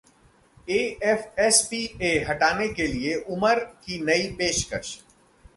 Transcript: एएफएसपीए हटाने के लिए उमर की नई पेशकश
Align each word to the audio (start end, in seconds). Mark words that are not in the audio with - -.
एएफएसपीए 0.67 2.17
हटाने 2.29 2.67
के 2.67 2.87
लिए 2.87 3.15
उमर 3.29 3.59
की 3.85 3.99
नई 4.03 4.27
पेशकश 4.37 4.97